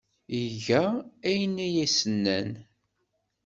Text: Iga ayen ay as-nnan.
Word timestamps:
Iga 0.43 0.81
ayen 1.27 1.55
ay 1.65 1.75
as-nnan. 1.85 2.49